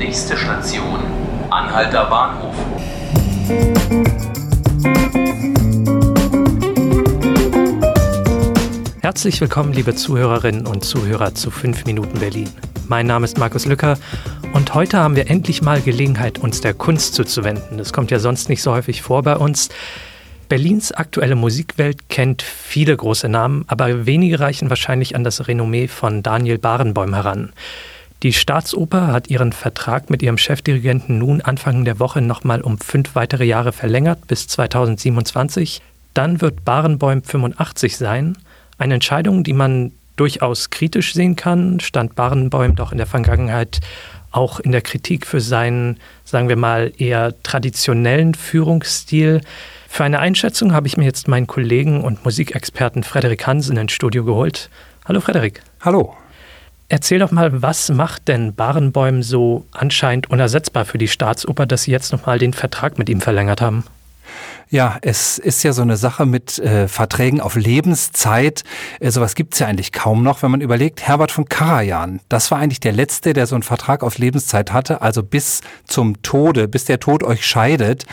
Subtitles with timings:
[0.00, 0.98] Nächste Station,
[1.50, 2.54] Anhalter Bahnhof.
[9.02, 12.48] Herzlich willkommen, liebe Zuhörerinnen und Zuhörer zu 5 Minuten Berlin.
[12.88, 13.98] Mein Name ist Markus Lücker
[14.54, 17.76] und heute haben wir endlich mal Gelegenheit, uns der Kunst zuzuwenden.
[17.76, 19.68] Das kommt ja sonst nicht so häufig vor bei uns.
[20.48, 26.22] Berlins aktuelle Musikwelt kennt viele große Namen, aber wenige reichen wahrscheinlich an das Renommee von
[26.22, 27.52] Daniel Barenboim heran.
[28.22, 33.14] Die Staatsoper hat ihren Vertrag mit ihrem Chefdirigenten nun Anfang der Woche nochmal um fünf
[33.14, 35.80] weitere Jahre verlängert bis 2027.
[36.12, 38.36] Dann wird Barenboim 85 sein.
[38.76, 43.80] Eine Entscheidung, die man durchaus kritisch sehen kann, stand Barenboim doch in der Vergangenheit
[44.32, 49.40] auch in der Kritik für seinen, sagen wir mal, eher traditionellen Führungsstil.
[49.88, 54.24] Für eine Einschätzung habe ich mir jetzt meinen Kollegen und Musikexperten Frederik Hansen ins Studio
[54.24, 54.68] geholt.
[55.06, 55.62] Hallo Frederik.
[55.80, 56.19] Hallo.
[56.92, 61.92] Erzähl doch mal, was macht denn Barenbäum so anscheinend unersetzbar für die Staatsoper, dass Sie
[61.92, 63.84] jetzt nochmal den Vertrag mit ihm verlängert haben?
[64.70, 68.64] Ja, es ist ja so eine Sache mit äh, Verträgen auf Lebenszeit.
[68.98, 72.58] Äh, sowas gibt's ja eigentlich kaum noch, wenn man überlegt, Herbert von Karajan, das war
[72.58, 76.86] eigentlich der Letzte, der so einen Vertrag auf Lebenszeit hatte, also bis zum Tode, bis
[76.86, 78.04] der Tod euch scheidet.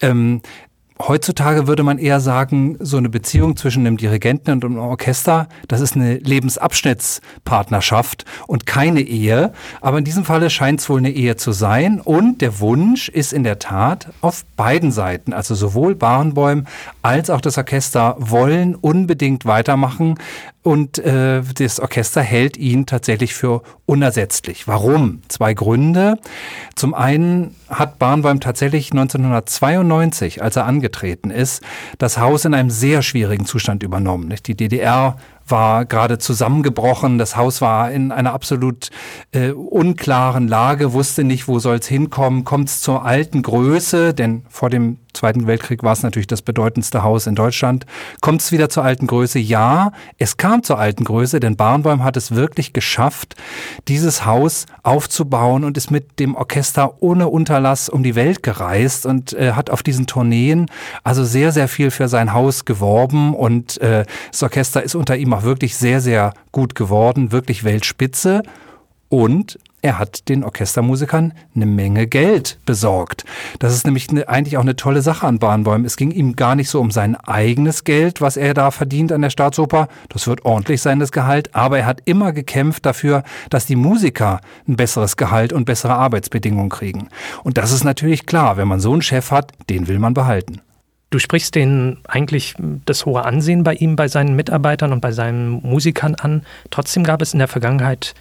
[0.00, 0.42] Ähm,
[0.98, 5.82] Heutzutage würde man eher sagen, so eine Beziehung zwischen einem Dirigenten und einem Orchester, das
[5.82, 9.52] ist eine Lebensabschnittspartnerschaft und keine Ehe.
[9.82, 12.00] Aber in diesem Falle scheint es wohl eine Ehe zu sein.
[12.00, 15.34] Und der Wunsch ist in der Tat auf beiden Seiten.
[15.34, 16.64] Also sowohl Barenbäum
[17.02, 20.18] als auch das Orchester wollen unbedingt weitermachen.
[20.66, 24.66] Und äh, das Orchester hält ihn tatsächlich für unersetzlich.
[24.66, 25.22] Warum?
[25.28, 26.18] Zwei Gründe.
[26.74, 31.62] Zum einen hat Barnbaum tatsächlich 1992, als er angetreten ist,
[31.98, 34.34] das Haus in einem sehr schwierigen Zustand übernommen.
[34.44, 37.18] Die DDR war gerade zusammengebrochen.
[37.18, 38.90] Das Haus war in einer absolut
[39.30, 42.42] äh, unklaren Lage, wusste nicht, wo soll es hinkommen.
[42.42, 47.02] Kommt es zur alten Größe, denn vor dem Zweiten Weltkrieg war es natürlich das bedeutendste
[47.02, 47.86] Haus in Deutschland.
[48.20, 49.38] Kommt es wieder zur alten Größe?
[49.38, 53.34] Ja, es kam zur alten Größe, denn Barnbaum hat es wirklich geschafft,
[53.88, 59.32] dieses Haus aufzubauen und ist mit dem Orchester ohne Unterlass um die Welt gereist und
[59.32, 60.66] äh, hat auf diesen Tourneen
[61.02, 65.32] also sehr, sehr viel für sein Haus geworben und äh, das Orchester ist unter ihm
[65.32, 68.42] auch wirklich sehr, sehr gut geworden, wirklich Weltspitze.
[69.08, 73.24] Und er hat den Orchestermusikern eine Menge Geld besorgt.
[73.58, 75.86] Das ist nämlich eine, eigentlich auch eine tolle Sache an Bahnbäumen.
[75.86, 79.22] Es ging ihm gar nicht so um sein eigenes Geld, was er da verdient an
[79.22, 79.88] der Staatsoper.
[80.08, 81.54] Das wird ordentlich sein, das Gehalt.
[81.54, 86.70] Aber er hat immer gekämpft dafür, dass die Musiker ein besseres Gehalt und bessere Arbeitsbedingungen
[86.70, 87.08] kriegen.
[87.44, 88.56] Und das ist natürlich klar.
[88.56, 90.62] Wenn man so einen Chef hat, den will man behalten.
[91.10, 95.62] Du sprichst den eigentlich das hohe Ansehen bei ihm, bei seinen Mitarbeitern und bei seinen
[95.62, 96.42] Musikern an.
[96.70, 98.14] Trotzdem gab es in der Vergangenheit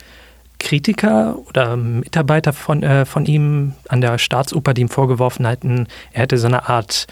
[0.59, 6.23] Kritiker oder Mitarbeiter von, äh, von ihm an der Staatsoper, die ihm vorgeworfen hatten, er
[6.23, 7.07] hätte so eine Art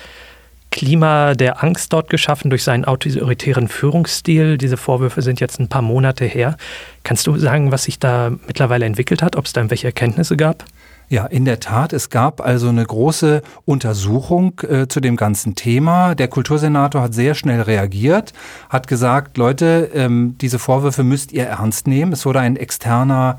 [0.74, 4.58] Klima der Angst dort geschaffen durch seinen autoritären Führungsstil.
[4.58, 6.58] Diese Vorwürfe sind jetzt ein paar Monate her.
[7.04, 10.66] Kannst du sagen, was sich da mittlerweile entwickelt hat, ob es da irgendwelche Erkenntnisse gab?
[11.10, 11.94] Ja, in der Tat.
[11.94, 16.16] Es gab also eine große Untersuchung äh, zu dem ganzen Thema.
[16.16, 18.34] Der Kultursenator hat sehr schnell reagiert,
[18.70, 22.14] hat gesagt, Leute, ähm, diese Vorwürfe müsst ihr ernst nehmen.
[22.14, 23.38] Es wurde ein externer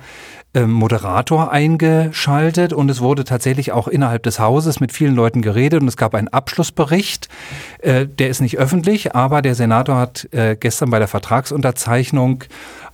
[0.57, 5.83] ähm, Moderator eingeschaltet und es wurde tatsächlich auch innerhalb des Hauses mit vielen Leuten geredet
[5.83, 7.29] und es gab einen Abschlussbericht.
[7.79, 12.45] Äh, der ist nicht öffentlich, aber der Senator hat äh, gestern bei der Vertragsunterzeichnung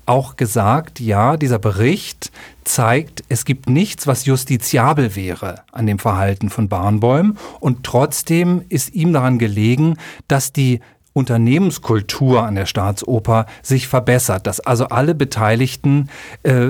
[0.06, 2.30] auch gesagt, ja, dieser Bericht
[2.64, 7.36] zeigt, es gibt nichts, was justiziabel wäre an dem Verhalten von Barnbäum.
[7.60, 9.96] Und trotzdem ist ihm daran gelegen,
[10.28, 10.80] dass die
[11.12, 16.08] Unternehmenskultur an der Staatsoper sich verbessert, dass also alle Beteiligten
[16.44, 16.68] äh,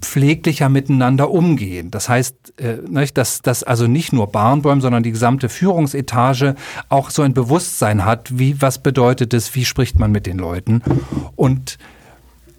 [0.00, 1.90] pfleglicher miteinander umgehen.
[1.90, 6.54] Das heißt, äh, nicht, dass, dass also nicht nur Barnbäum, sondern die gesamte Führungsetage
[6.90, 10.82] auch so ein Bewusstsein hat, wie was bedeutet es, wie spricht man mit den Leuten.
[11.34, 11.78] Und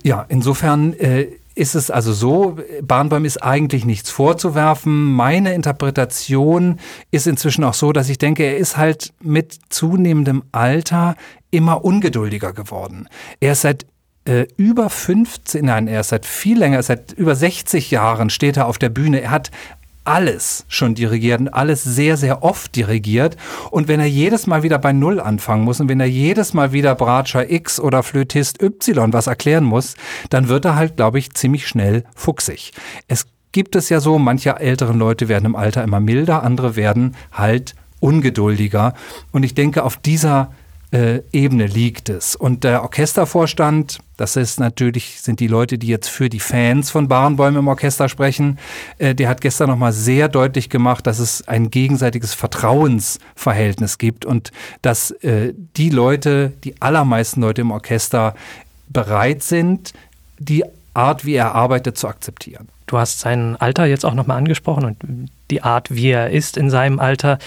[0.03, 5.11] ja, insofern äh, ist es also so, Bahnbäum ist eigentlich nichts vorzuwerfen.
[5.11, 6.79] Meine Interpretation
[7.11, 11.15] ist inzwischen auch so, dass ich denke, er ist halt mit zunehmendem Alter
[11.51, 13.09] immer ungeduldiger geworden.
[13.41, 13.85] Er ist seit
[14.25, 18.67] äh, über 15, nein, er ist seit viel länger, seit über 60 Jahren steht er
[18.67, 19.21] auf der Bühne.
[19.21, 19.51] Er hat
[20.03, 23.37] alles schon dirigiert und alles sehr, sehr oft dirigiert.
[23.71, 26.71] Und wenn er jedes Mal wieder bei Null anfangen muss und wenn er jedes Mal
[26.71, 29.95] wieder Bratscher X oder Flötist Y was erklären muss,
[30.29, 32.71] dann wird er halt, glaube ich, ziemlich schnell fuchsig.
[33.07, 37.15] Es gibt es ja so, manche älteren Leute werden im Alter immer milder, andere werden
[37.31, 38.93] halt ungeduldiger.
[39.31, 40.51] Und ich denke, auf dieser
[40.91, 42.35] äh, Ebene liegt es.
[42.35, 47.07] Und der Orchestervorstand, das ist natürlich, sind die Leute, die jetzt für die Fans von
[47.07, 48.57] Barenbäumen im Orchester sprechen,
[48.97, 54.51] äh, der hat gestern nochmal sehr deutlich gemacht, dass es ein gegenseitiges Vertrauensverhältnis gibt und
[54.81, 58.35] dass äh, die Leute, die allermeisten Leute im Orchester
[58.87, 59.93] bereit sind,
[60.39, 60.63] die
[60.93, 62.67] Art, wie er arbeitet, zu akzeptieren.
[62.87, 66.71] Du hast sein Alter jetzt auch nochmal angesprochen und die Art, wie er ist in
[66.71, 67.37] seinem Alter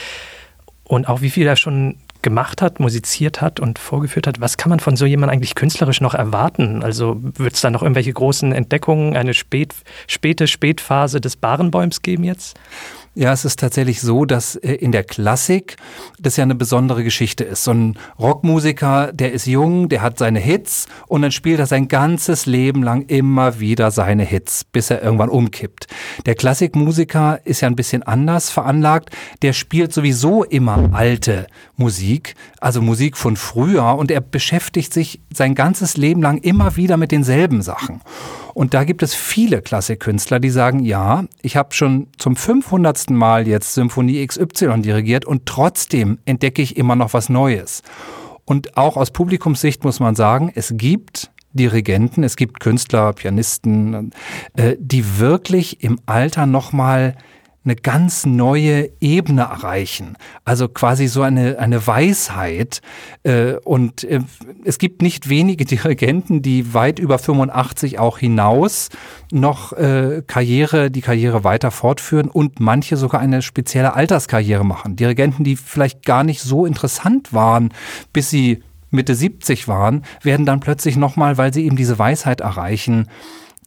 [0.84, 4.40] und auch wie viel er schon gemacht hat, musiziert hat und vorgeführt hat.
[4.40, 6.82] Was kann man von so jemandem eigentlich künstlerisch noch erwarten?
[6.82, 9.74] Also wird es da noch irgendwelche großen Entdeckungen, eine spät,
[10.06, 12.56] späte Spätphase des Barenbäums geben jetzt?
[13.14, 15.76] Ja, es ist tatsächlich so, dass äh, in der Klassik
[16.18, 17.64] das ja eine besondere Geschichte ist.
[17.64, 21.88] So ein Rockmusiker, der ist jung, der hat seine Hits und dann spielt er sein
[21.88, 25.88] ganzes Leben lang immer wieder seine Hits, bis er irgendwann umkippt.
[26.24, 29.10] Der Klassikmusiker ist ja ein bisschen anders veranlagt.
[29.42, 32.11] Der spielt sowieso immer alte Musik,
[32.60, 37.12] also Musik von früher und er beschäftigt sich sein ganzes Leben lang immer wieder mit
[37.12, 38.00] denselben Sachen.
[38.54, 43.10] Und da gibt es viele Klassikkünstler, die sagen, ja, ich habe schon zum 500.
[43.10, 47.82] Mal jetzt Symphonie XY dirigiert und trotzdem entdecke ich immer noch was Neues.
[48.44, 54.12] Und auch aus Publikumssicht muss man sagen, es gibt Dirigenten, es gibt Künstler, Pianisten,
[54.56, 57.16] äh, die wirklich im Alter nochmal
[57.64, 60.16] eine ganz neue Ebene erreichen.
[60.44, 62.80] Also quasi so eine, eine Weisheit.
[63.22, 64.20] Äh, und äh,
[64.64, 68.88] es gibt nicht wenige Dirigenten, die weit über 85 auch hinaus
[69.30, 74.96] noch äh, Karriere, die Karriere weiter fortführen und manche sogar eine spezielle Alterskarriere machen.
[74.96, 77.72] Dirigenten, die vielleicht gar nicht so interessant waren,
[78.12, 83.08] bis sie Mitte 70 waren, werden dann plötzlich nochmal, weil sie eben diese Weisheit erreichen,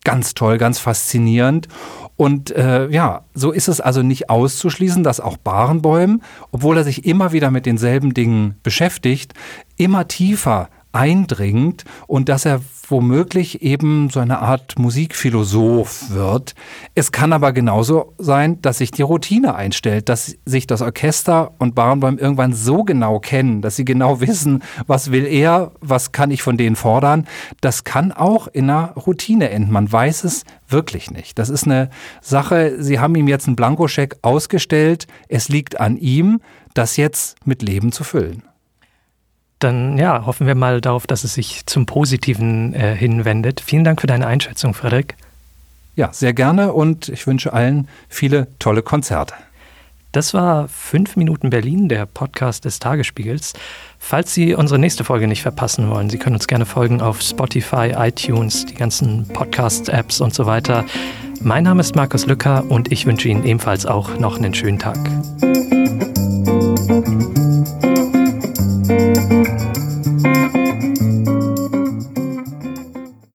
[0.03, 1.67] ganz toll, ganz faszinierend.
[2.17, 6.21] Und äh, ja, so ist es also nicht auszuschließen, dass auch Barenbäum,
[6.51, 9.33] obwohl er sich immer wieder mit denselben Dingen beschäftigt,
[9.75, 16.55] immer tiefer eindringt und dass er womöglich eben so eine Art Musikphilosoph wird.
[16.93, 21.75] Es kann aber genauso sein, dass sich die Routine einstellt, dass sich das Orchester und
[21.75, 26.41] Barenboim irgendwann so genau kennen, dass sie genau wissen, was will er, was kann ich
[26.41, 27.27] von denen fordern.
[27.61, 29.71] Das kann auch in einer Routine enden.
[29.71, 31.37] Man weiß es wirklich nicht.
[31.39, 31.89] Das ist eine
[32.21, 35.07] Sache, Sie haben ihm jetzt einen Blankoscheck ausgestellt.
[35.27, 36.39] Es liegt an ihm,
[36.73, 38.43] das jetzt mit Leben zu füllen
[39.59, 43.61] dann ja, hoffen wir mal darauf, dass es sich zum Positiven äh, hinwendet.
[43.61, 45.15] Vielen Dank für deine Einschätzung, Frederik.
[45.95, 49.33] Ja, sehr gerne und ich wünsche allen viele tolle Konzerte.
[50.11, 53.51] Das war 5 Minuten Berlin, der Podcast des Tagesspiegels.
[53.99, 57.93] Falls Sie unsere nächste Folge nicht verpassen wollen, Sie können uns gerne folgen auf Spotify,
[57.97, 60.85] iTunes, die ganzen Podcast-Apps und so weiter.
[61.41, 64.97] Mein Name ist Markus Lücker und ich wünsche Ihnen ebenfalls auch noch einen schönen Tag.